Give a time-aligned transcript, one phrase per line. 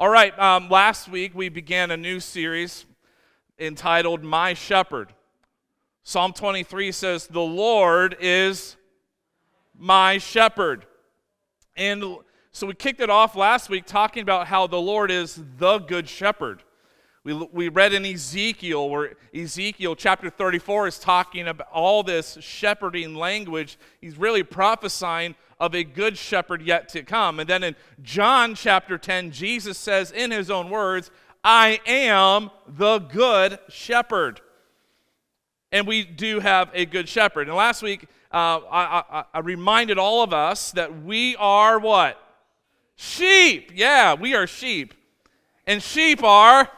[0.00, 2.86] All right, um, last week we began a new series
[3.58, 5.12] entitled My Shepherd.
[6.04, 8.76] Psalm 23 says, The Lord is
[9.76, 10.86] my shepherd.
[11.76, 12.04] And
[12.52, 16.08] so we kicked it off last week talking about how the Lord is the good
[16.08, 16.62] shepherd.
[17.28, 23.14] We, we read in Ezekiel, where Ezekiel chapter 34 is talking about all this shepherding
[23.14, 23.78] language.
[24.00, 27.38] He's really prophesying of a good shepherd yet to come.
[27.38, 31.10] And then in John chapter 10, Jesus says in his own words,
[31.44, 34.40] I am the good shepherd.
[35.70, 37.48] And we do have a good shepherd.
[37.48, 42.18] And last week, uh, I, I, I reminded all of us that we are what?
[42.96, 43.72] Sheep.
[43.74, 44.94] Yeah, we are sheep.
[45.66, 46.70] And sheep are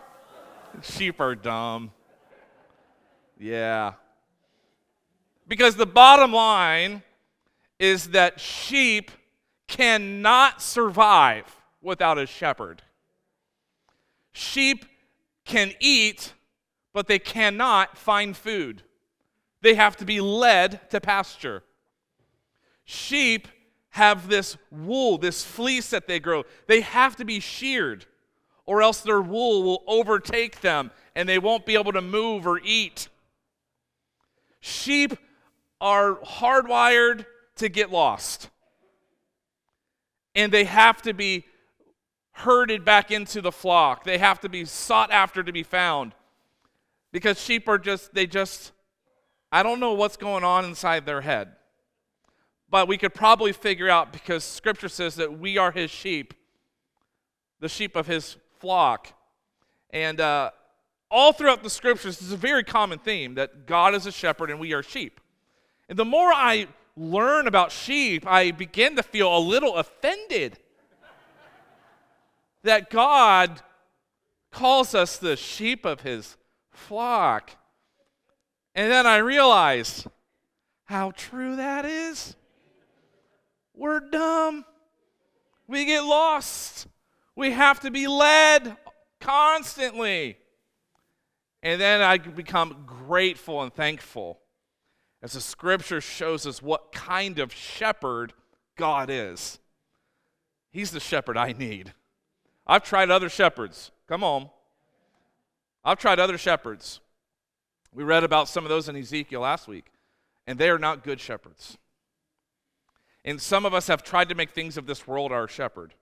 [0.82, 1.92] sheep are dumb.
[3.38, 3.94] Yeah.
[5.48, 7.02] Because the bottom line
[7.78, 9.10] is that sheep
[9.66, 12.82] cannot survive without a shepherd.
[14.32, 14.84] Sheep
[15.44, 16.34] can eat,
[16.92, 18.82] but they cannot find food.
[19.62, 21.62] They have to be led to pasture.
[22.84, 23.48] Sheep
[23.90, 26.44] have this wool, this fleece that they grow.
[26.66, 28.06] They have to be sheared
[28.66, 32.60] or else their wool will overtake them and they won't be able to move or
[32.64, 33.08] eat.
[34.60, 35.16] Sheep
[35.80, 38.48] are hardwired to get lost,
[40.34, 41.44] and they have to be
[42.32, 44.04] herded back into the flock.
[44.04, 46.12] They have to be sought after to be found
[47.12, 48.72] because sheep are just, they just,
[49.50, 51.52] I don't know what's going on inside their head.
[52.70, 56.34] But we could probably figure out because scripture says that we are his sheep,
[57.58, 59.12] the sheep of his flock.
[59.90, 60.50] And uh,
[61.10, 64.60] all throughout the scriptures, is a very common theme that God is a shepherd and
[64.60, 65.20] we are sheep.
[65.88, 70.58] And the more I learn about sheep, I begin to feel a little offended
[72.62, 73.62] that God
[74.52, 76.36] calls us the sheep of his
[76.70, 77.50] flock.
[78.74, 80.06] And then I realize
[80.84, 82.36] how true that is.
[83.74, 84.64] We're dumb.
[85.66, 86.86] We get lost.
[87.40, 88.76] We have to be led
[89.18, 90.36] constantly.
[91.62, 94.40] And then I become grateful and thankful
[95.22, 98.34] as the scripture shows us what kind of shepherd
[98.76, 99.58] God is.
[100.70, 101.94] He's the shepherd I need.
[102.66, 103.90] I've tried other shepherds.
[104.06, 104.50] Come on.
[105.82, 107.00] I've tried other shepherds.
[107.94, 109.86] We read about some of those in Ezekiel last week,
[110.46, 111.78] and they are not good shepherds.
[113.24, 115.94] And some of us have tried to make things of this world our shepherd.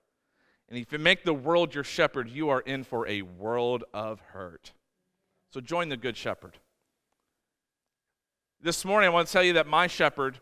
[0.69, 4.21] And if you make the world your shepherd, you are in for a world of
[4.21, 4.73] hurt.
[5.51, 6.59] So join the good shepherd.
[8.61, 10.41] This morning, I want to tell you that my shepherd,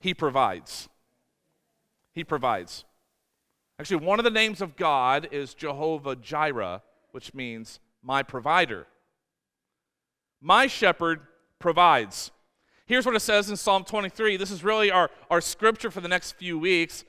[0.00, 0.88] he provides.
[2.12, 2.84] He provides.
[3.78, 6.82] Actually, one of the names of God is Jehovah Jireh,
[7.12, 8.86] which means my provider.
[10.40, 11.20] My shepherd
[11.58, 12.32] provides.
[12.86, 14.36] Here's what it says in Psalm 23.
[14.36, 17.04] This is really our, our scripture for the next few weeks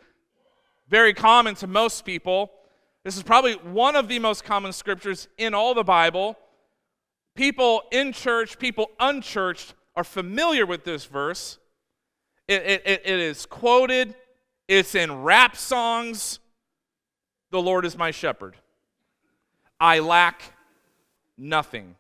[0.89, 2.51] very common to most people.
[3.03, 6.37] This is probably one of the most common scriptures in all the Bible.
[7.35, 11.59] People in church, people unchurched are familiar with this verse.
[12.47, 14.15] It, it, it is quoted,
[14.67, 16.39] it's in rap songs.
[17.51, 18.55] The Lord is my shepherd.
[19.79, 20.41] I lack
[21.37, 21.95] nothing.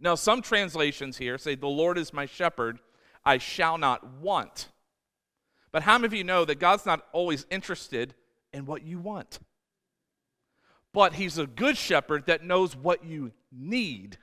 [0.00, 2.78] Now, some translations here say, The Lord is my shepherd,
[3.24, 4.68] I shall not want.
[5.76, 8.14] But how many of you know that God's not always interested
[8.50, 9.40] in what you want?
[10.94, 14.16] But He's a good shepherd that knows what you need.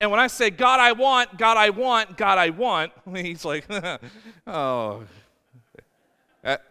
[0.00, 3.66] And when I say, God, I want, God, I want, God, I want, He's like,
[4.46, 5.04] oh,
[6.42, 6.62] that,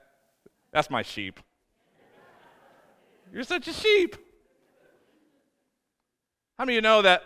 [0.71, 1.39] that's my sheep.
[3.31, 4.15] You're such a sheep.
[6.57, 7.21] How many of you know that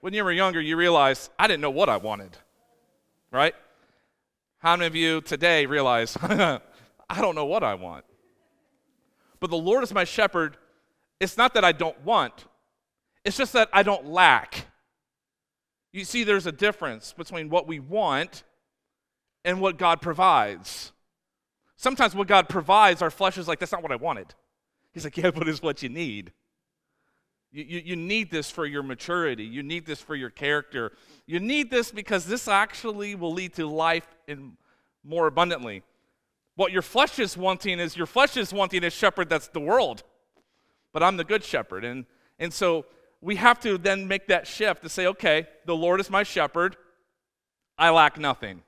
[0.00, 2.36] when you were younger, you realized, I didn't know what I wanted,
[3.30, 3.54] right?
[4.64, 6.58] How many of you today realize, I
[7.18, 8.06] don't know what I want?
[9.38, 10.56] But the Lord is my shepherd.
[11.20, 12.46] It's not that I don't want,
[13.26, 14.68] it's just that I don't lack.
[15.92, 18.42] You see, there's a difference between what we want
[19.44, 20.92] and what God provides.
[21.76, 24.34] Sometimes what God provides, our flesh is like, that's not what I wanted.
[24.94, 26.32] He's like, yeah, but it's what you need.
[27.54, 29.44] You, you, you, need this for your maturity.
[29.44, 30.90] You need this for your character.
[31.24, 34.56] You need this because this actually will lead to life in
[35.04, 35.84] more abundantly.
[36.56, 40.02] What your flesh is wanting is your flesh is wanting a shepherd that's the world.
[40.92, 41.84] But I'm the good shepherd.
[41.84, 42.06] And,
[42.40, 42.86] and so
[43.20, 46.76] we have to then make that shift to say, okay, the Lord is my shepherd.
[47.78, 48.62] I lack nothing.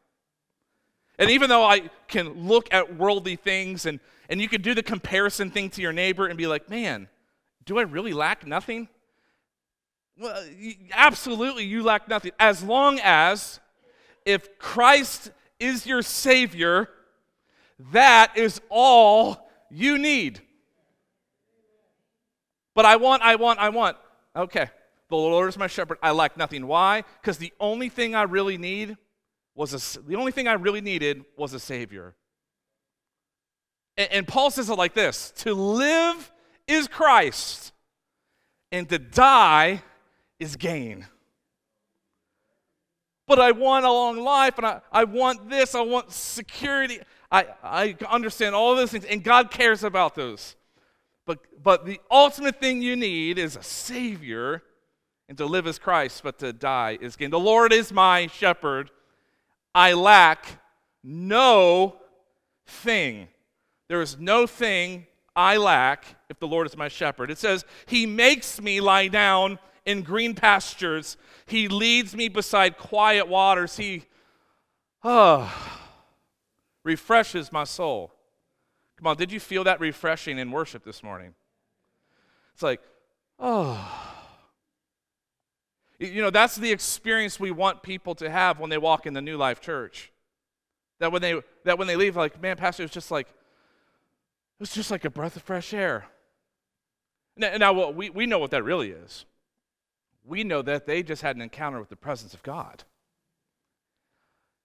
[1.18, 3.98] And even though I can look at worldly things and,
[4.28, 7.08] and you can do the comparison thing to your neighbor and be like, man,
[7.66, 8.88] do I really lack nothing?
[10.18, 10.42] Well,
[10.92, 12.32] absolutely, you lack nothing.
[12.38, 13.60] As long as
[14.24, 15.30] if Christ
[15.60, 16.88] is your Savior,
[17.92, 20.40] that is all you need.
[22.74, 23.96] But I want, I want, I want.
[24.34, 24.70] Okay,
[25.08, 25.98] the Lord is my shepherd.
[26.02, 26.66] I lack nothing.
[26.66, 27.04] Why?
[27.20, 28.96] Because the only thing I really need
[29.54, 32.14] was a, the only thing I really needed was a Savior.
[33.96, 36.32] And, and Paul says it like this To live
[36.66, 37.72] is Christ,
[38.72, 39.82] and to die
[40.38, 41.06] is gain.
[43.26, 47.00] But I want a long life, and I, I want this, I want security.
[47.30, 50.54] I, I understand all those things, and God cares about those.
[51.26, 54.62] But, but the ultimate thing you need is a Savior,
[55.28, 57.30] and to live as Christ, but to die is gain.
[57.30, 58.90] The Lord is my shepherd.
[59.74, 60.46] I lack
[61.02, 61.96] no
[62.66, 63.26] thing.
[63.88, 67.30] There is no thing I lack if the Lord is my shepherd.
[67.30, 71.18] It says, He makes me lie down in green pastures.
[71.46, 73.76] He leads me beside quiet waters.
[73.76, 74.04] He
[75.04, 75.54] oh,
[76.82, 78.12] refreshes my soul.
[78.96, 81.34] Come on, did you feel that refreshing in worship this morning?
[82.54, 82.80] It's like,
[83.38, 84.02] oh.
[85.98, 89.22] You know, that's the experience we want people to have when they walk in the
[89.22, 90.12] New Life Church.
[90.98, 93.28] That when they that when they leave, like, man, Pastor, it's just like
[94.58, 96.06] it was just like a breath of fresh air.
[97.36, 99.26] Now, now well, we, we know what that really is.
[100.24, 102.84] We know that they just had an encounter with the presence of God.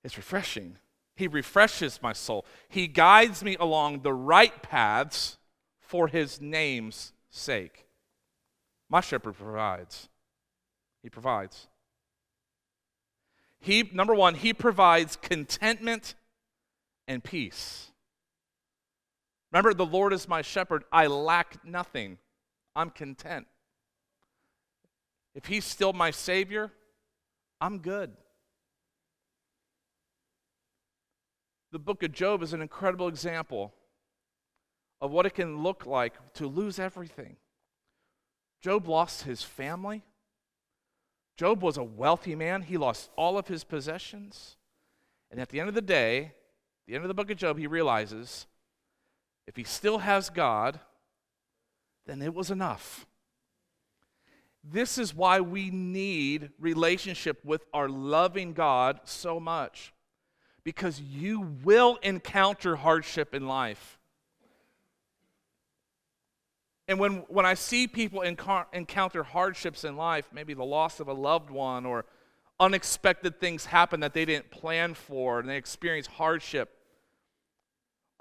[0.04, 0.78] It's refreshing.
[1.16, 2.46] He refreshes my soul.
[2.70, 5.38] He guides me along the right paths
[5.80, 7.86] for his name's sake.
[8.90, 10.08] My shepherd provides.
[11.04, 11.68] He provides.
[13.60, 16.16] He number 1, he provides contentment
[17.08, 17.91] and peace.
[19.52, 20.84] Remember, the Lord is my shepherd.
[20.92, 22.18] I lack nothing.
[22.76, 23.48] I'm content.
[25.36, 26.72] If He's still my Savior,
[27.60, 28.12] I'm good.
[31.72, 33.74] The book of Job is an incredible example
[35.00, 37.38] of what it can look like to lose everything.
[38.62, 40.04] Job lost his family.
[41.38, 42.62] Job was a wealthy man.
[42.62, 44.58] He lost all of his possessions.
[45.32, 46.34] And at the end of the day,
[46.88, 48.46] the end of the book of Job, he realizes
[49.48, 50.80] if he still has God,
[52.06, 53.06] then it was enough.
[54.64, 59.94] This is why we need relationship with our loving God so much.
[60.64, 63.98] Because you will encounter hardship in life.
[66.88, 71.14] And when, when I see people encounter hardships in life, maybe the loss of a
[71.14, 72.06] loved one or
[72.60, 76.78] unexpected things happen that they didn't plan for, and they experience hardship,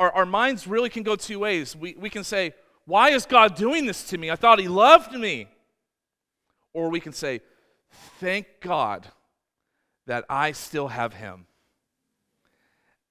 [0.01, 1.77] our, our minds really can go two ways.
[1.77, 2.55] We, we can say,
[2.87, 4.31] Why is God doing this to me?
[4.31, 5.47] I thought He loved me.
[6.73, 7.43] Or we can say,
[8.19, 9.07] Thank God
[10.07, 11.47] that I still have Him.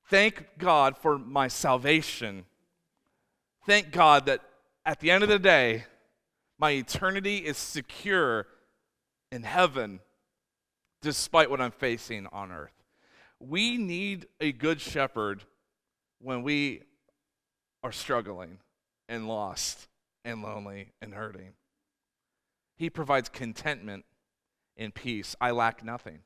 [0.09, 2.45] Thank God for my salvation.
[3.67, 4.41] Thank God that
[4.83, 5.85] at the end of the day,
[6.57, 8.47] my eternity is secure
[9.31, 9.99] in heaven
[11.03, 12.73] despite what I'm facing on earth.
[13.39, 15.43] We need a good shepherd
[16.21, 16.83] when we
[17.83, 18.59] are struggling
[19.07, 19.87] and lost
[20.25, 21.53] and lonely and hurting.
[22.77, 24.05] He provides contentment
[24.77, 25.35] and peace.
[25.41, 26.19] I lack nothing.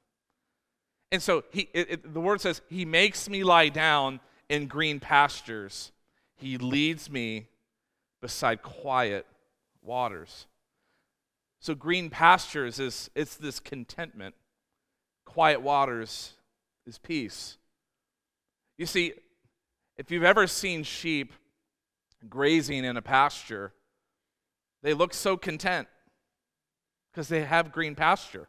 [1.12, 4.20] And so he, it, it, the word says, He makes me lie down
[4.50, 5.92] in green pastures.
[6.36, 7.48] He leads me
[8.22, 9.26] beside quiet
[9.82, 10.48] waters.
[11.60, 14.36] So green pastures is it's this contentment.
[15.26, 16.34] Quiet waters
[16.86, 17.58] is peace.
[18.78, 19.14] You see,
[19.98, 21.34] if you've ever seen sheep
[22.28, 23.74] grazing in a pasture,
[24.82, 25.88] they look so content
[27.12, 28.48] because they have green pasture.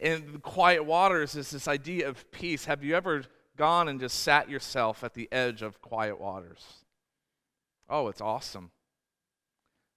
[0.00, 2.66] And quiet waters is this idea of peace.
[2.66, 3.24] Have you ever
[3.56, 6.84] gone and just sat yourself at the edge of quiet waters?
[7.88, 8.70] Oh, it's awesome.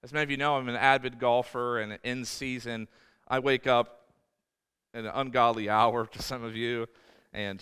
[0.04, 2.88] As many of you know, I'm an avid golfer, and in season,
[3.28, 4.05] I wake up
[4.96, 6.88] an ungodly hour to some of you,
[7.34, 7.62] and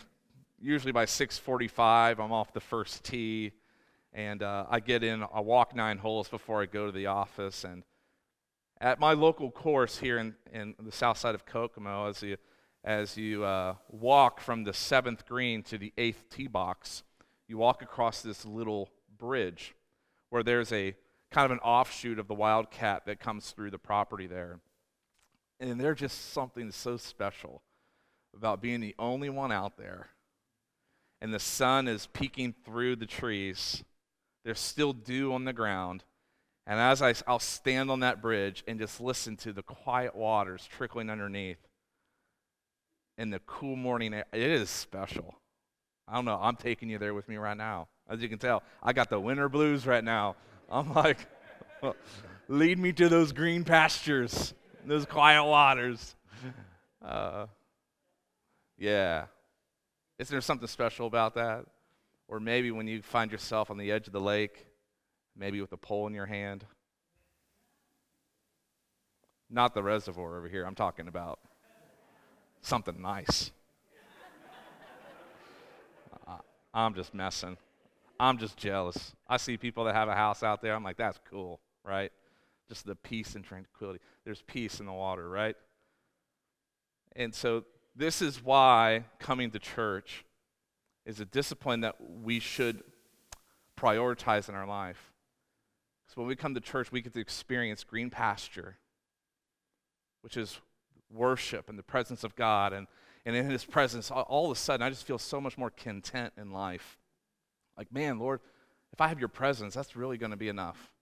[0.60, 3.52] usually by 6:45 I'm off the first tee,
[4.14, 5.24] and uh, I get in.
[5.34, 7.84] I walk nine holes before I go to the office, and
[8.80, 12.38] at my local course here in, in the south side of Kokomo, as you
[12.84, 17.04] as you uh, walk from the seventh green to the eighth tee box,
[17.48, 19.74] you walk across this little bridge
[20.30, 20.96] where there's a
[21.32, 24.60] kind of an offshoot of the wildcat that comes through the property there
[25.70, 27.62] and they're just something so special
[28.36, 30.10] about being the only one out there.
[31.22, 33.84] And the sun is peeking through the trees.
[34.44, 36.04] There's still dew on the ground.
[36.68, 40.68] And as I, I'll stand on that bridge and just listen to the quiet waters
[40.70, 41.58] trickling underneath
[43.18, 45.36] in the cool morning air, it is special.
[46.08, 46.40] I don't know.
[46.42, 47.88] I'm taking you there with me right now.
[48.10, 50.36] As you can tell, I got the winter blues right now.
[50.70, 51.20] I'm like,
[52.48, 54.54] lead me to those green pastures,
[54.86, 56.16] those quiet waters.
[57.04, 57.48] Uh,
[58.78, 59.26] yeah.
[60.20, 61.66] Isn't there something special about that?
[62.28, 64.66] Or maybe when you find yourself on the edge of the lake,
[65.36, 66.66] maybe with a pole in your hand.
[69.50, 71.40] Not the reservoir over here, I'm talking about
[72.62, 73.52] something nice.
[76.74, 77.58] I'm just messing.
[78.20, 79.14] I'm just jealous.
[79.28, 80.74] I see people that have a house out there.
[80.74, 82.12] I'm like, that's cool, right?
[82.70, 84.00] Just the peace and tranquility.
[84.26, 85.56] There's peace in the water, right?
[87.16, 87.66] And so,
[87.96, 90.26] this is why coming to church
[91.06, 92.82] is a discipline that we should
[93.80, 95.12] prioritize in our life.
[96.06, 98.78] Because when we come to church, we get to experience green pasture,
[100.22, 100.60] which is
[101.12, 102.74] worship and the presence of God.
[102.74, 102.88] And,
[103.26, 105.70] and in His presence, all, all of a sudden, I just feel so much more
[105.70, 106.98] content in life.
[107.78, 108.40] Like, man, Lord,
[108.92, 110.93] if I have your presence, that's really going to be enough.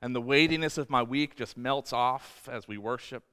[0.00, 3.24] And the weightiness of my week just melts off as we worship.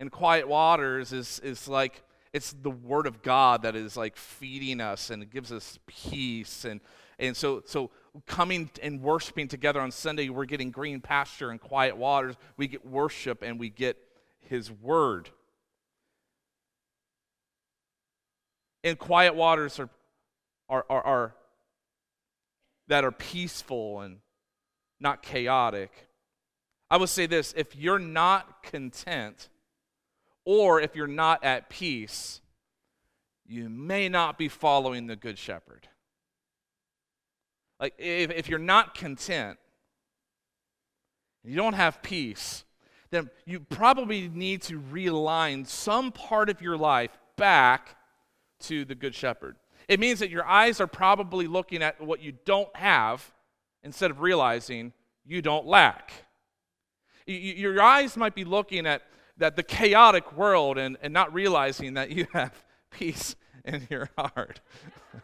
[0.00, 4.80] And quiet waters is, is like, it's the word of God that is like feeding
[4.80, 6.64] us and gives us peace.
[6.64, 6.80] And,
[7.18, 7.90] and so, so
[8.26, 12.36] coming and worshiping together on Sunday, we're getting green pasture and quiet waters.
[12.56, 13.98] We get worship and we get
[14.40, 15.30] his word.
[18.82, 19.88] And quiet waters are,
[20.68, 21.34] are, are, are
[22.88, 24.18] that are peaceful and
[25.04, 26.08] not chaotic.
[26.90, 29.48] I would say this if you're not content
[30.44, 32.40] or if you're not at peace,
[33.46, 35.86] you may not be following the Good Shepherd.
[37.78, 39.58] Like, if, if you're not content,
[41.44, 42.64] you don't have peace,
[43.10, 47.96] then you probably need to realign some part of your life back
[48.60, 49.56] to the Good Shepherd.
[49.88, 53.33] It means that your eyes are probably looking at what you don't have
[53.84, 54.92] instead of realizing
[55.24, 56.12] you don't lack.
[57.26, 59.02] Your eyes might be looking at
[59.36, 64.60] that the chaotic world and, and not realizing that you have peace in your heart.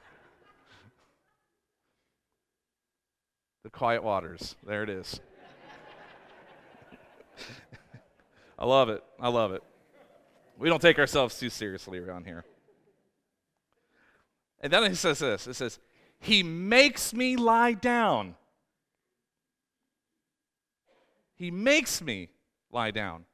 [3.62, 4.56] the quiet waters.
[4.66, 5.20] There it is.
[8.58, 9.04] I love it.
[9.20, 9.62] I love it.
[10.58, 12.44] We don't take ourselves too seriously around here.
[14.60, 15.78] And then it says this it says,
[16.18, 18.34] He makes me lie down.
[21.40, 22.28] He makes me
[22.70, 23.24] lie down.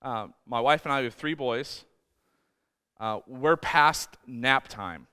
[0.00, 1.84] Uh, my wife and I have three boys.
[3.00, 5.08] Uh, we're past nap time.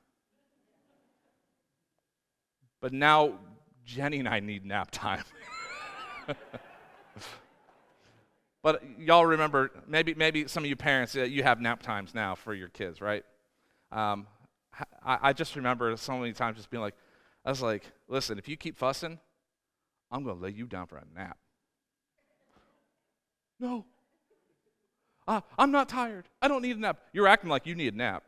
[2.80, 3.40] But now
[3.84, 5.24] Jenny and I need nap time.
[8.62, 12.54] but y'all remember, maybe, maybe some of you parents, you have nap times now for
[12.54, 13.26] your kids, right?
[13.92, 14.28] Um,
[15.04, 16.96] I, I just remember so many times just being like,
[17.44, 19.18] I was like, listen, if you keep fussing,
[20.12, 21.40] I'm going to lay you down for a nap.
[23.64, 23.86] No.
[25.26, 26.28] Uh, I'm not tired.
[26.42, 26.98] I don't need a nap.
[27.14, 28.24] You're acting like you need a nap.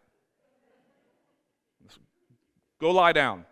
[2.79, 3.45] Go lie down.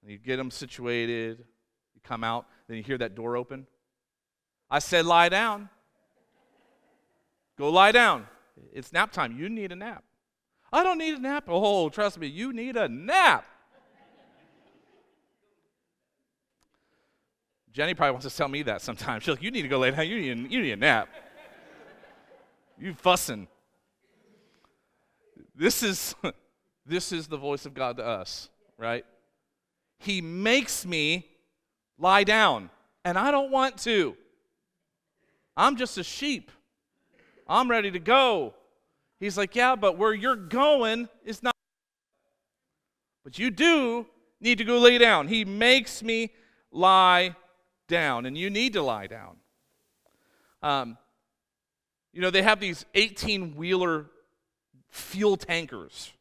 [0.00, 1.38] And you get them situated.
[1.38, 2.46] You come out.
[2.68, 3.66] Then you hear that door open.
[4.70, 5.68] I said, lie down.
[7.58, 8.28] Go lie down.
[8.72, 9.36] It's nap time.
[9.36, 10.04] You need a nap.
[10.72, 11.46] I don't need a nap.
[11.48, 13.44] Oh, trust me, you need a nap.
[17.72, 19.24] Jenny probably wants to tell me that sometimes.
[19.24, 20.06] She's like, you need to go lay down.
[20.06, 21.08] You need, you need a nap.
[22.78, 23.48] you fussing.
[25.54, 26.14] This is,
[26.86, 29.06] this is the voice of God to us, right?
[29.98, 31.26] He makes me
[31.98, 32.68] lie down,
[33.04, 34.16] and I don't want to.
[35.56, 36.50] I'm just a sheep.
[37.48, 38.54] I'm ready to go.
[39.18, 41.54] He's like, Yeah, but where you're going is not.
[43.24, 44.06] But you do
[44.40, 45.28] need to go lay down.
[45.28, 46.32] He makes me
[46.70, 47.36] lie
[47.92, 49.36] down, and you need to lie down.
[50.62, 50.98] Um,
[52.12, 54.06] you know, they have these 18 wheeler
[54.88, 56.12] fuel tankers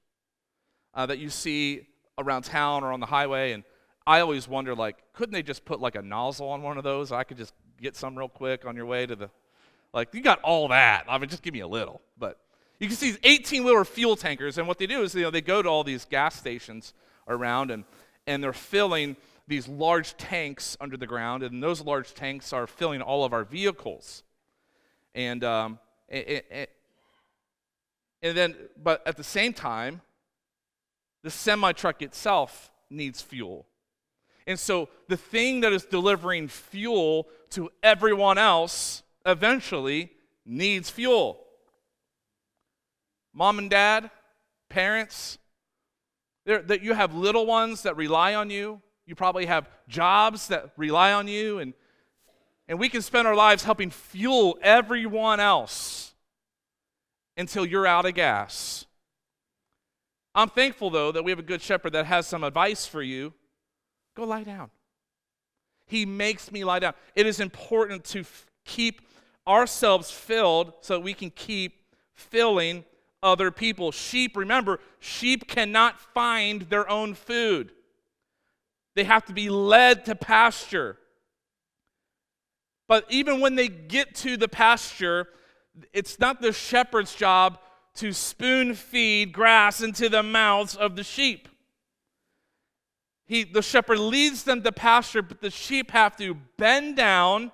[0.93, 1.87] uh, that you see
[2.17, 3.63] around town or on the highway, and
[4.05, 7.11] I always wonder, like, couldn't they just put like a nozzle on one of those?
[7.11, 9.29] I could just get some real quick on your way to the,
[9.93, 11.05] like, you got all that.
[11.07, 12.01] I mean, just give me a little.
[12.17, 12.37] But
[12.79, 15.31] you can see these 18 wheeler fuel tankers, and what they do is you know,
[15.31, 16.93] they go to all these gas stations
[17.27, 17.85] around and,
[18.27, 19.15] and they're filling
[19.51, 23.43] these large tanks under the ground, and those large tanks are filling all of our
[23.43, 24.23] vehicles.
[25.13, 25.77] And, um,
[26.07, 26.69] it, it,
[28.23, 30.01] And then, but at the same time,
[31.21, 33.65] the semi truck itself needs fuel.
[34.47, 40.11] And so the thing that is delivering fuel to everyone else eventually
[40.45, 41.43] needs fuel.
[43.33, 44.09] Mom and dad,
[44.69, 45.37] parents,
[46.45, 48.81] that you have little ones that rely on you.
[49.11, 51.73] You probably have jobs that rely on you, and,
[52.69, 56.13] and we can spend our lives helping fuel everyone else
[57.35, 58.85] until you're out of gas.
[60.33, 63.33] I'm thankful, though, that we have a good shepherd that has some advice for you.
[64.15, 64.69] Go lie down.
[65.87, 66.93] He makes me lie down.
[67.13, 69.01] It is important to f- keep
[69.45, 72.85] ourselves filled so we can keep filling
[73.21, 73.91] other people.
[73.91, 77.73] Sheep, remember, sheep cannot find their own food,
[78.95, 80.97] they have to be led to pasture.
[82.87, 85.27] But even when they get to the pasture,
[85.93, 87.59] it's not the shepherd's job
[87.95, 91.47] to spoon feed grass into the mouths of the sheep.
[93.25, 97.51] He, the shepherd leads them to pasture, but the sheep have to bend down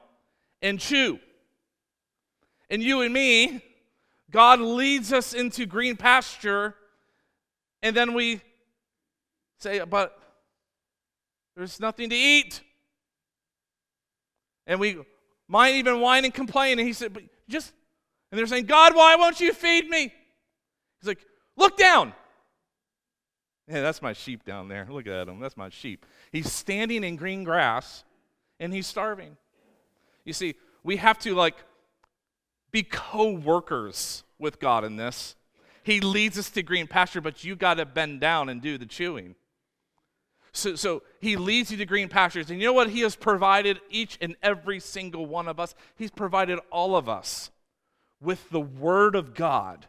[0.61, 1.19] and chew.
[2.69, 3.63] And you and me,
[4.31, 6.75] God leads us into green pasture,
[7.81, 8.41] and then we
[9.59, 10.16] say, But
[11.57, 12.61] there's nothing to eat.
[14.67, 14.99] And we
[15.47, 16.77] might even whine and complain.
[16.77, 17.73] And he said, But just,
[18.31, 20.13] and they're saying, God, why won't you feed me?
[21.01, 22.13] He's like, Look down.
[23.67, 24.87] Yeah, that's my sheep down there.
[24.89, 25.39] Look at him.
[25.39, 26.05] That's my sheep.
[26.31, 28.05] He's standing in green grass
[28.59, 29.35] and he's starving.
[30.23, 31.55] You see, we have to like
[32.71, 35.35] be co workers with God in this.
[35.83, 38.85] He leads us to green pasture, but you got to bend down and do the
[38.85, 39.35] chewing.
[40.57, 42.49] So, so he leads you to green pastures.
[42.49, 42.89] And you know what?
[42.89, 45.75] He has provided each and every single one of us.
[45.95, 47.51] He's provided all of us
[48.19, 49.87] with the Word of God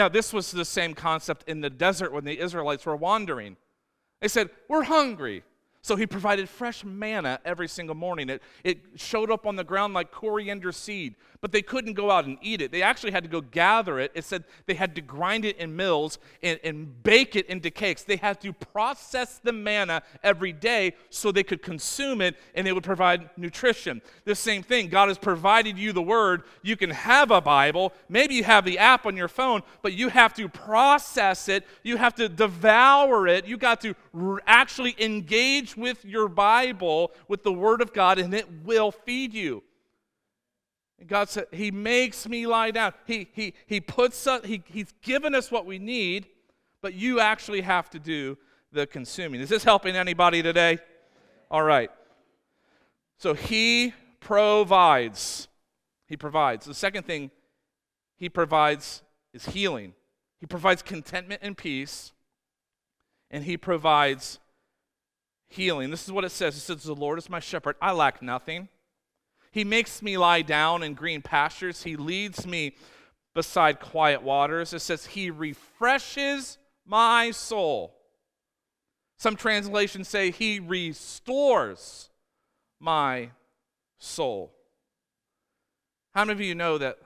[0.00, 3.58] now, this was the same concept in the desert when the Israelites were wandering.
[4.20, 5.42] They said, We're hungry.
[5.82, 8.28] So he provided fresh manna every single morning.
[8.28, 12.24] It, it showed up on the ground like coriander seed, but they couldn't go out
[12.24, 12.72] and eat it.
[12.72, 14.12] They actually had to go gather it.
[14.14, 18.02] It said they had to grind it in mills and, and bake it into cakes.
[18.02, 22.72] They had to process the manna every day so they could consume it and it
[22.72, 24.02] would provide nutrition.
[24.24, 26.42] The same thing, God has provided you the word.
[26.62, 30.08] You can have a Bible, maybe you have the app on your phone, but you
[30.08, 33.94] have to process it, you have to devour it, you got to
[34.46, 39.34] actually engage engage with your Bible, with the Word of God, and it will feed
[39.34, 39.62] you.
[41.00, 42.92] And God said, He makes me lie down.
[43.06, 46.26] He, he, he puts us, he, He's given us what we need,
[46.82, 48.38] but you actually have to do
[48.70, 49.40] the consuming.
[49.40, 50.78] Is this helping anybody today?
[51.50, 51.90] All right.
[53.16, 55.48] So He provides.
[56.06, 56.66] He provides.
[56.66, 57.30] The second thing
[58.16, 59.94] He provides is healing.
[60.38, 62.12] He provides contentment and peace,
[63.30, 64.38] and He provides
[65.48, 65.90] healing.
[65.90, 68.68] This is what it says it says, The Lord is my shepherd, I lack nothing.
[69.52, 72.74] He makes me lie down in green pastures, He leads me
[73.34, 74.72] beside quiet waters.
[74.72, 77.94] It says, He refreshes my soul.
[79.16, 82.10] Some translations say, He restores
[82.78, 83.30] my
[83.98, 84.54] soul.
[86.14, 86.98] How many of you know that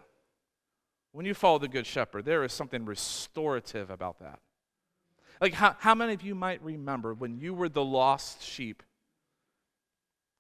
[1.13, 4.39] when you follow the Good Shepherd, there is something restorative about that?
[5.41, 8.83] Like, how, how many of you might remember when you were the lost sheep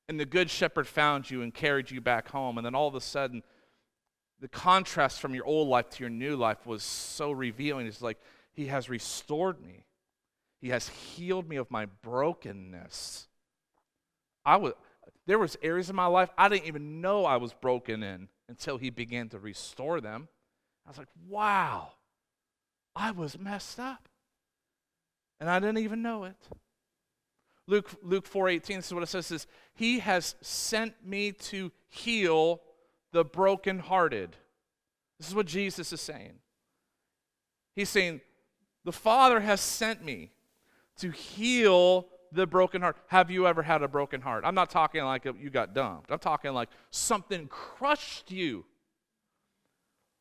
[0.08, 2.94] and the good shepherd found you and carried you back home, and then all of
[2.94, 3.42] a sudden,
[4.40, 7.86] the contrast from your old life to your new life was so revealing.
[7.86, 8.18] It's like,
[8.52, 9.84] He has restored me,
[10.60, 13.28] He has healed me of my brokenness.
[14.44, 14.74] I was,
[15.26, 18.76] there was areas in my life I didn't even know I was broken in until
[18.76, 20.28] He began to restore them.
[20.86, 21.92] I was like, wow,
[22.94, 24.08] I was messed up
[25.40, 26.36] and I didn't even know it.
[27.66, 32.60] Luke, Luke 4.18, this is what it says, is, He has sent me to heal
[33.12, 34.36] the brokenhearted.
[35.18, 36.34] This is what Jesus is saying.
[37.74, 38.20] He's saying,
[38.84, 40.30] the Father has sent me
[40.98, 42.96] to heal the broken heart.
[43.08, 44.44] Have you ever had a broken heart?
[44.44, 46.10] I'm not talking like you got dumped.
[46.10, 48.64] I'm talking like something crushed you.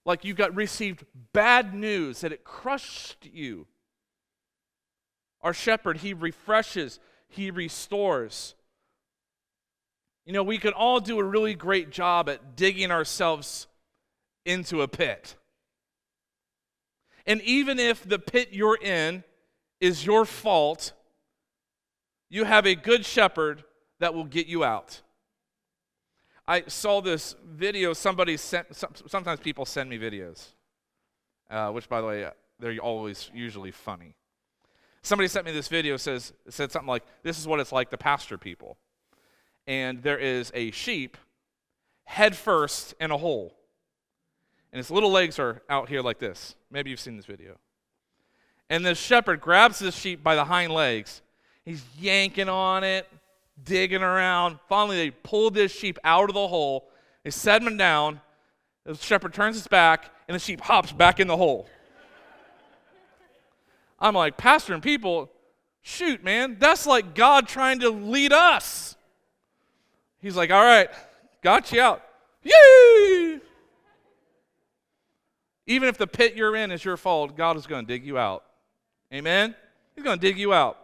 [0.05, 3.67] Like you got received bad news that it crushed you.
[5.41, 6.99] Our shepherd, he refreshes,
[7.33, 8.55] he restores.
[10.25, 13.67] You know, we could all do a really great job at digging ourselves
[14.45, 15.35] into a pit.
[17.25, 19.23] And even if the pit you're in
[19.79, 20.93] is your fault,
[22.29, 23.63] you have a good shepherd
[23.99, 25.01] that will get you out.
[26.47, 28.67] I saw this video somebody sent,
[29.07, 30.47] sometimes people send me videos.
[31.53, 32.27] uh, which, by the way,
[32.59, 34.15] they're always usually funny.
[35.03, 37.97] Somebody sent me this video says said something like, "This is what it's like to
[37.97, 38.77] pastor people,"
[39.67, 41.17] and there is a sheep
[42.05, 43.53] head first in a hole,
[44.71, 46.55] and its little legs are out here like this.
[46.71, 47.59] Maybe you've seen this video.
[48.69, 51.21] And the shepherd grabs this sheep by the hind legs.
[51.65, 53.07] He's yanking on it,
[53.61, 54.57] digging around.
[54.69, 56.89] Finally, they pull this sheep out of the hole.
[57.23, 58.21] They set him down.
[58.85, 61.67] The shepherd turns his back, and the sheep hops back in the hole.
[64.03, 65.31] I'm like, Pastor and people,
[65.81, 68.97] shoot, man, that's like God trying to lead us.
[70.19, 70.89] He's like, all right,
[71.41, 72.03] got you out.
[72.43, 73.39] Yay!
[75.65, 78.17] Even if the pit you're in is your fault, God is going to dig you
[78.17, 78.43] out.
[79.13, 79.55] Amen?
[79.95, 80.77] He's going to dig you out.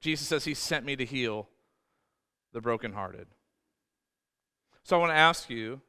[0.00, 1.48] Jesus says he sent me to heal
[2.54, 3.26] the brokenhearted.
[4.84, 5.82] So I want to ask you,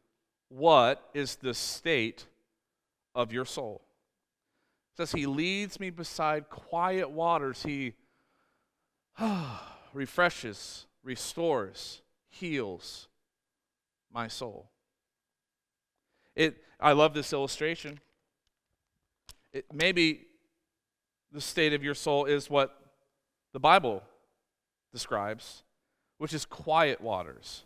[0.49, 2.25] what is the state
[3.13, 3.84] of your soul?
[4.97, 7.63] Says he leads me beside quiet waters.
[7.63, 7.93] He
[9.93, 13.07] refreshes, restores, heals
[14.11, 14.69] my soul.
[16.35, 17.99] It, I love this illustration.
[19.51, 20.21] It, maybe
[21.31, 22.77] the state of your soul is what
[23.51, 24.01] the Bible
[24.93, 25.63] describes,
[26.17, 27.63] which is quiet waters.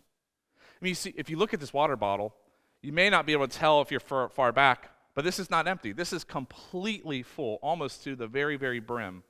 [0.58, 2.34] I mean, you see, if you look at this water bottle,
[2.82, 5.50] you may not be able to tell if you're far, far back, but this is
[5.50, 5.92] not empty.
[5.92, 9.22] This is completely full, almost to the very, very brim.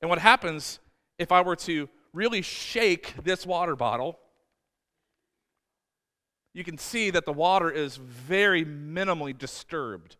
[0.00, 0.78] And what happens
[1.18, 4.18] if I were to really shake this water bottle
[6.56, 10.16] you can see that the water is very minimally disturbed.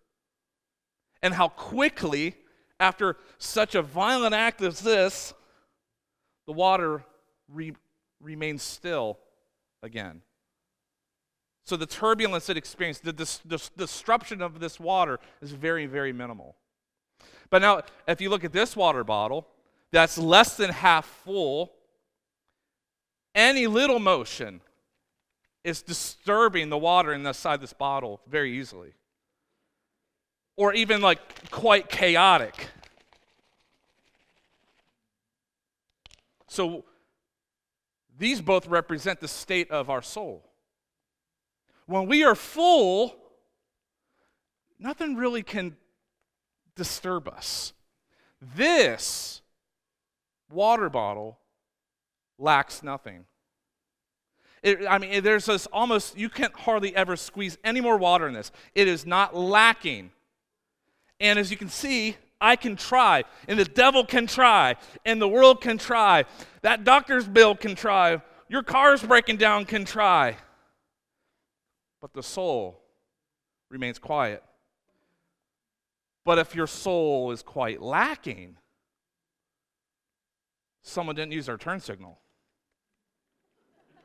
[1.23, 2.35] And how quickly,
[2.79, 5.33] after such a violent act as this,
[6.47, 7.03] the water
[7.49, 7.73] re-
[8.21, 9.19] remains still
[9.83, 10.21] again.
[11.67, 16.13] So the turbulence it experienced, the dis- dis- disruption of this water is very, very
[16.13, 16.55] minimal.
[17.51, 19.49] But now, if you look at this water bottle,
[19.91, 21.73] that's less than half full,
[23.35, 24.61] any little motion
[25.65, 28.93] is disturbing the water inside this bottle very easily.
[30.57, 32.69] Or even like quite chaotic.
[36.47, 36.85] So
[38.17, 40.46] these both represent the state of our soul.
[41.87, 43.17] When we are full,
[44.79, 45.77] nothing really can
[46.75, 47.73] disturb us.
[48.41, 49.41] This
[50.51, 51.39] water bottle
[52.39, 53.25] lacks nothing.
[54.63, 58.35] It, I mean, there's this almost, you can't hardly ever squeeze any more water in
[58.35, 58.51] this.
[58.75, 60.11] It is not lacking.
[61.21, 65.29] And as you can see, I can try, and the devil can try, and the
[65.29, 66.25] world can try.
[66.61, 68.21] That doctor's bill can try.
[68.49, 70.37] Your car's breaking down can try.
[72.07, 72.81] But the soul
[73.69, 74.45] remains quiet.
[76.25, 78.59] But if your soul is quite lacking,
[80.83, 82.21] someone didn't use their turn signal.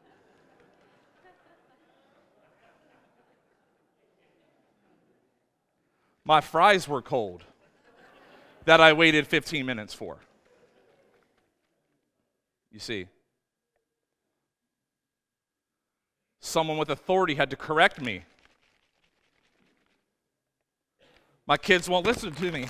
[6.26, 7.44] My fries were cold
[8.66, 10.18] that I waited 15 minutes for.
[12.72, 13.06] You see,
[16.52, 18.24] someone with authority had to correct me.
[21.48, 22.68] My kids won't listen to me.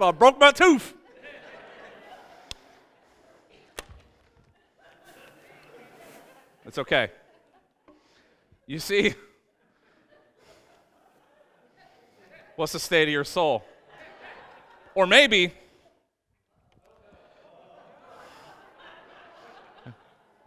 [0.00, 0.92] I broke my tooth.
[6.66, 7.10] It's okay.
[8.66, 9.14] You see?
[12.56, 13.64] What's the state of your soul?
[14.94, 15.52] Or maybe,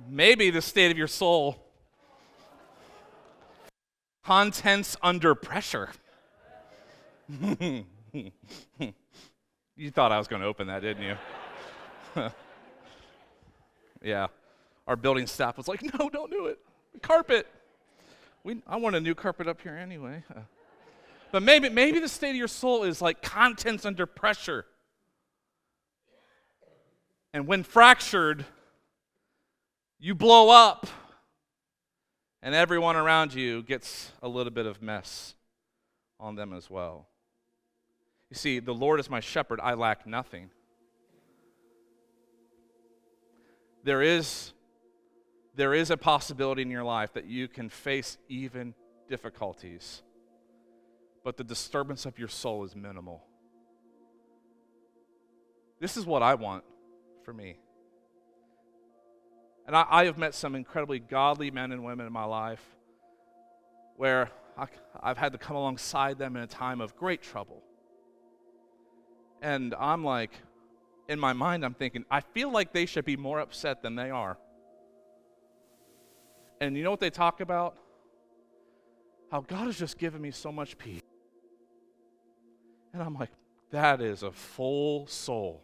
[0.10, 1.58] maybe the state of your soul,
[4.24, 5.90] contents under pressure.
[7.42, 7.84] you
[9.92, 11.16] thought I was going to open that, didn't you?
[14.02, 14.28] yeah.
[14.88, 16.60] Our building staff was like, no, don't do it.
[17.02, 17.48] Carpet.
[18.44, 20.24] We, I want a new carpet up here anyway.
[21.30, 24.66] But maybe, maybe the state of your soul is like contents under pressure.
[27.34, 28.46] And when fractured,
[30.00, 30.88] you blow up,
[32.42, 35.36] and everyone around you gets a little bit of mess
[36.20, 37.08] on them as well.
[38.30, 40.50] You see, the Lord is my shepherd, I lack nothing.
[43.84, 44.54] There is
[45.56, 48.76] there is a possibility in your life that you can face even
[49.10, 50.04] difficulties,
[51.24, 53.24] but the disturbance of your soul is minimal.
[55.80, 56.64] This is what I want
[57.24, 57.58] for me.
[59.68, 62.64] And I, I have met some incredibly godly men and women in my life
[63.98, 64.68] where I,
[65.02, 67.62] I've had to come alongside them in a time of great trouble.
[69.42, 70.32] And I'm like,
[71.10, 74.10] in my mind, I'm thinking, I feel like they should be more upset than they
[74.10, 74.38] are.
[76.60, 77.78] And you know what they talk about?
[79.32, 81.02] How God has just given me so much peace.
[82.94, 83.30] And I'm like,
[83.72, 85.62] that is a full soul.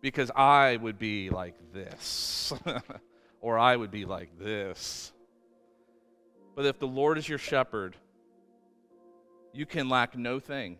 [0.00, 2.52] Because I would be like this,
[3.40, 5.12] or I would be like this.
[6.56, 7.96] But if the Lord is your shepherd,
[9.52, 10.78] you can lack no thing.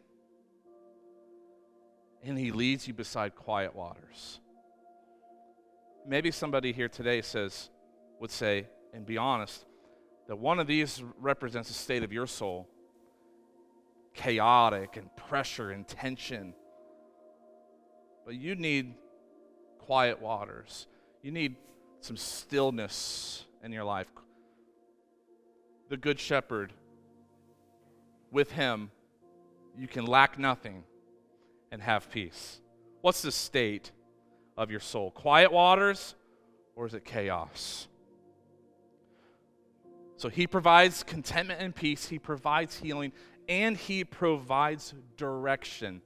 [2.23, 4.41] And he leads you beside quiet waters.
[6.07, 7.71] Maybe somebody here today says,
[8.21, 9.65] would say, and be honest,
[10.29, 12.69] that one of these represents the state of your soul
[14.15, 16.55] chaotic and pressure and tension.
[18.25, 18.95] But you need
[19.91, 20.87] quiet waters.
[21.21, 21.57] You need
[22.01, 24.07] some stillness in your life.
[25.89, 26.73] The Good Shepherd,
[28.31, 28.93] with him,
[29.77, 30.85] you can lack nothing
[31.73, 32.61] and have peace.
[33.01, 33.91] What's the state
[34.57, 35.11] of your soul?
[35.11, 36.15] Quiet waters
[36.77, 37.89] or is it chaos?
[40.19, 43.11] So he provides contentment and peace, he provides healing,
[43.49, 46.01] and he provides direction.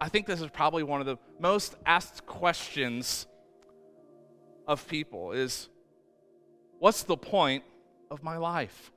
[0.00, 3.26] I think this is probably one of the most asked questions
[4.66, 5.68] of people is
[6.78, 7.64] what's the point
[8.10, 8.92] of my life?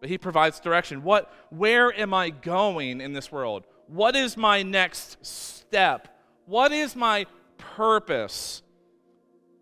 [0.00, 1.04] But he provides direction.
[1.04, 3.66] What where am I going in this world?
[3.86, 6.08] What is my next step?
[6.46, 8.62] What is my purpose?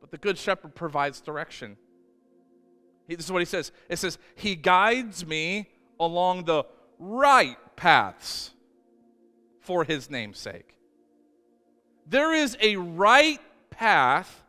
[0.00, 1.76] But the good shepherd provides direction.
[3.06, 3.72] He, this is what he says.
[3.88, 6.64] It says, He guides me along the
[6.98, 8.52] right paths
[9.68, 10.78] for his name's sake.
[12.06, 14.42] There is a right path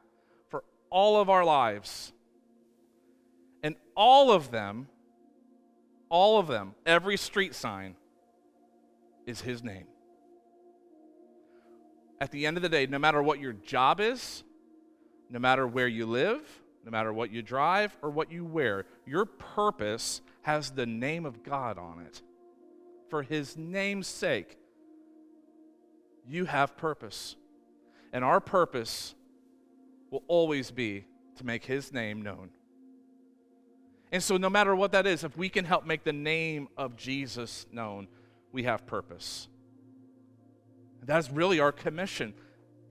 [0.48, 2.14] for all of our lives.
[3.62, 4.88] And all of them,
[6.08, 7.96] all of them, every street sign
[9.26, 9.88] is his name.
[12.22, 14.46] At the end of the day, no matter what your job is,
[15.30, 16.42] no matter where you live,
[16.86, 21.44] no matter what you drive or what you wear, your purpose has the name of
[21.44, 22.22] God on it.
[23.10, 24.59] For his name's sake,
[26.30, 27.36] you have purpose.
[28.13, 29.15] And our purpose
[30.12, 31.06] will always be
[31.38, 32.50] to make his name known.
[34.12, 36.96] And so, no matter what that is, if we can help make the name of
[36.96, 38.08] Jesus known,
[38.52, 39.48] we have purpose.
[41.04, 42.34] That's really our commission.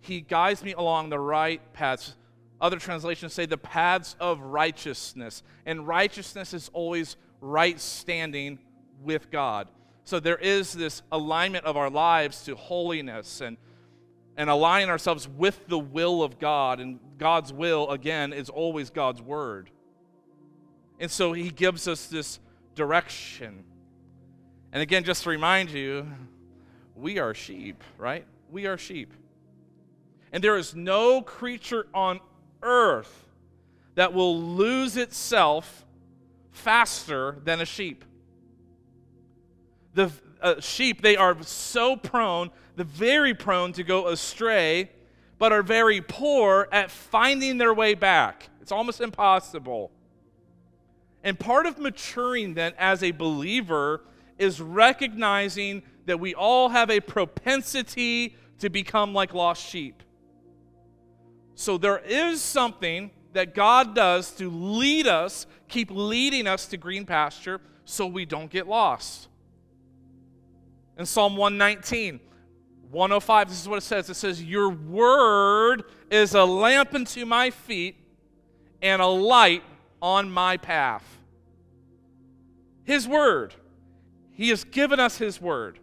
[0.00, 2.14] He guides me along the right paths.
[2.60, 5.42] Other translations say the paths of righteousness.
[5.66, 8.58] And righteousness is always right standing
[9.02, 9.68] with God.
[10.08, 13.58] So there is this alignment of our lives to holiness and,
[14.38, 16.80] and aligning ourselves with the will of God.
[16.80, 19.68] And God's will, again, is always God's word.
[20.98, 22.40] And so he gives us this
[22.74, 23.64] direction.
[24.72, 26.08] And again, just to remind you,
[26.96, 28.24] we are sheep, right?
[28.50, 29.12] We are sheep.
[30.32, 32.20] And there is no creature on
[32.62, 33.26] earth
[33.94, 35.84] that will lose itself
[36.50, 38.06] faster than a sheep.
[39.94, 44.90] The uh, sheep, they are so prone, the very prone to go astray,
[45.38, 48.50] but are very poor at finding their way back.
[48.60, 49.90] It's almost impossible.
[51.24, 54.02] And part of maturing then as a believer
[54.38, 60.02] is recognizing that we all have a propensity to become like lost sheep.
[61.54, 67.04] So there is something that God does to lead us, keep leading us to green
[67.04, 69.28] pasture so we don't get lost.
[70.98, 72.20] In Psalm 119,
[72.90, 74.10] 105, this is what it says.
[74.10, 77.96] It says, Your word is a lamp unto my feet
[78.82, 79.62] and a light
[80.02, 81.04] on my path.
[82.84, 83.54] His word.
[84.32, 85.78] He has given us His word.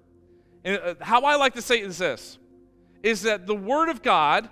[0.63, 2.38] And uh, how I like to say it is this
[3.04, 4.49] is that the word of God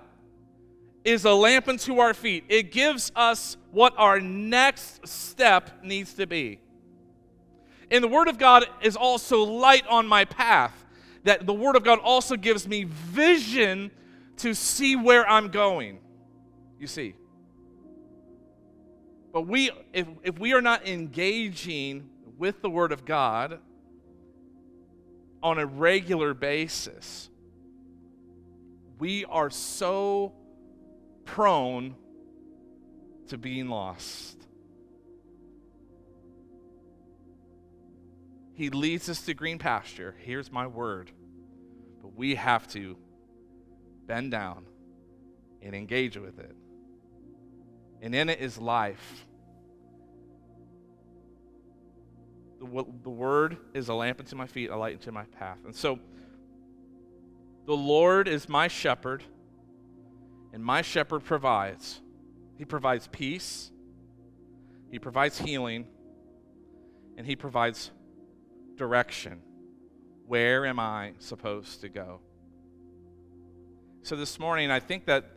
[1.03, 2.43] is a lamp unto our feet.
[2.47, 6.59] It gives us what our next step needs to be.
[7.91, 10.85] And the Word of God is also light on my path.
[11.23, 13.91] That the Word of God also gives me vision
[14.37, 15.99] to see where I'm going.
[16.79, 17.15] You see.
[19.31, 23.59] But we, if, if we are not engaging with the Word of God
[25.41, 27.29] on a regular basis,
[28.99, 30.33] we are so
[31.25, 31.95] prone
[33.27, 34.42] to being lost.
[38.53, 40.15] He leads us to green pasture.
[40.19, 41.11] Here's my word.
[42.01, 42.97] But we have to
[44.05, 44.65] bend down
[45.61, 46.55] and engage with it.
[48.01, 49.25] And in it is life.
[52.59, 55.57] The, the word is a lamp unto my feet, a light unto my path.
[55.65, 55.99] And so,
[57.65, 59.23] the Lord is my shepherd,
[60.51, 62.01] and my shepherd provides.
[62.57, 63.71] He provides peace,
[64.91, 65.87] He provides healing,
[67.17, 67.91] and He provides
[68.75, 69.41] direction.
[70.27, 72.19] Where am I supposed to go?
[74.03, 75.29] So, this morning, I think that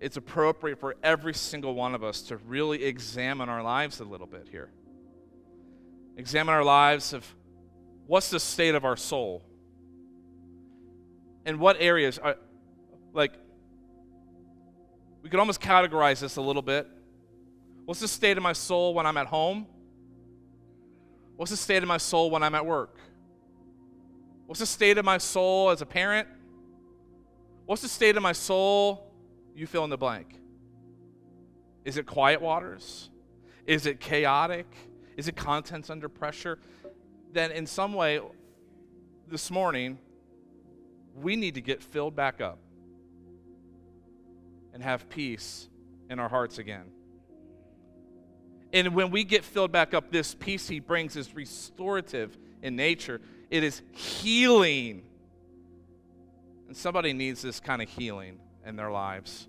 [0.00, 4.26] it's appropriate for every single one of us to really examine our lives a little
[4.26, 4.70] bit here.
[6.16, 7.26] Examine our lives of
[8.06, 9.44] what's the state of our soul?
[11.44, 12.36] And what areas are,
[13.12, 13.32] like,
[15.22, 16.88] we could almost categorize this a little bit.
[17.84, 19.66] What's the state of my soul when I'm at home?
[21.36, 22.98] What's the state of my soul when I'm at work?
[24.46, 26.28] What's the state of my soul as a parent?
[27.66, 29.12] What's the state of my soul?
[29.54, 30.38] You fill in the blank.
[31.84, 33.10] Is it quiet waters?
[33.66, 34.66] Is it chaotic?
[35.16, 36.58] Is it contents under pressure?
[37.32, 38.20] Then, in some way,
[39.28, 39.98] this morning,
[41.14, 42.58] we need to get filled back up
[44.72, 45.68] and have peace
[46.08, 46.84] in our hearts again.
[48.72, 53.20] And when we get filled back up, this peace he brings is restorative in nature,
[53.50, 55.02] it is healing.
[56.66, 59.46] And somebody needs this kind of healing in their lives.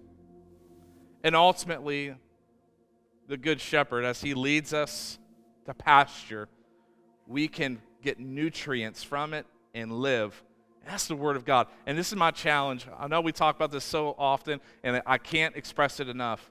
[1.24, 2.14] And ultimately,
[3.28, 5.18] the Good Shepherd, as he leads us
[5.66, 6.48] to pasture,
[7.26, 10.42] we can get nutrients from it and live.
[10.86, 11.68] That's the Word of God.
[11.86, 12.88] And this is my challenge.
[12.98, 16.50] I know we talk about this so often, and I can't express it enough.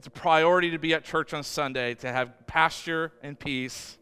[0.00, 3.98] It's a priority to be at church on Sunday, to have pasture and peace,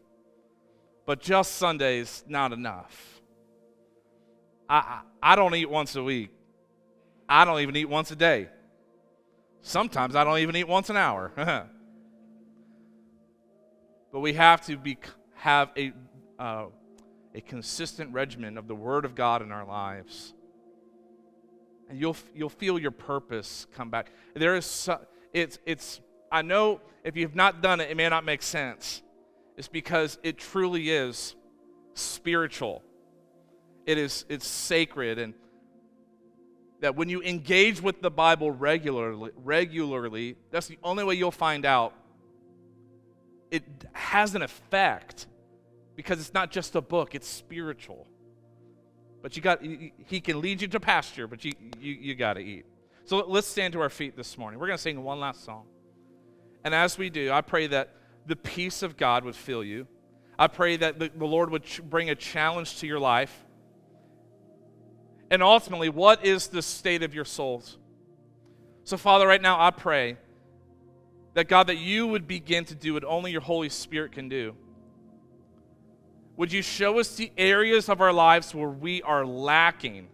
[1.05, 3.19] but just Sundays, not enough.
[4.69, 6.29] I, I, don't eat once a week,
[7.27, 8.47] I don't even eat once a day.
[9.61, 11.33] Sometimes I don't even eat once an hour.
[14.13, 14.97] but we have to be,
[15.33, 15.91] have a,
[16.39, 16.67] uh,
[17.35, 20.33] a consistent regimen of the Word of God in our lives.
[21.89, 24.13] And you'll, you'll feel your purpose come back.
[24.33, 24.87] There is,
[25.33, 29.01] it's, it's, I know if you've not done it, it may not make sense.
[29.57, 31.35] It's because it truly is
[31.93, 32.83] spiritual.
[33.85, 35.33] It is, it's sacred and
[36.81, 41.65] that when you engage with the Bible regularly, regularly, that's the only way you'll find
[41.65, 41.93] out
[43.51, 43.63] it
[43.93, 45.27] has an effect
[45.95, 48.07] because it's not just a book, it's spiritual.
[49.21, 52.39] But you got he can lead you to pasture, but you you, you got to
[52.39, 52.65] eat.
[53.09, 54.59] So let's stand to our feet this morning.
[54.59, 55.65] We're going to sing one last song.
[56.63, 57.89] And as we do, I pray that
[58.27, 59.87] the peace of God would fill you.
[60.37, 63.47] I pray that the, the Lord would ch- bring a challenge to your life
[65.31, 67.79] and ultimately, what is the state of your souls?
[68.83, 70.17] So, Father, right now I pray
[71.33, 74.55] that God, that you would begin to do what only your Holy Spirit can do.
[76.37, 80.09] Would you show us the areas of our lives where we are lacking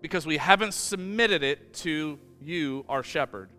[0.00, 3.50] because we haven't submitted it to you, our shepherd?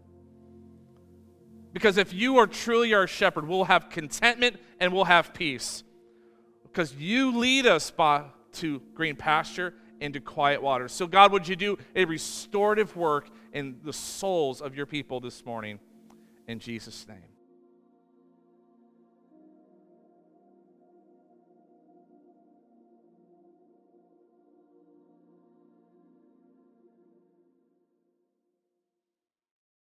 [1.74, 5.84] Because if you are truly our shepherd, we'll have contentment and we'll have peace.
[6.64, 10.92] Because you lead us by, to green pasture into quiet waters.
[10.92, 15.46] So, God, would you do a restorative work in the souls of your people this
[15.46, 15.80] morning?
[16.48, 17.29] In Jesus' name.